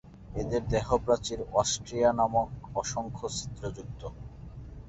[0.35, 2.49] এদের দেহপ্রাচীর অস্টিয়া নামক
[2.75, 4.01] অসংখ্য ছিদ্রযুক্ত।